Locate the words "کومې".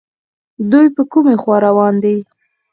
1.11-1.35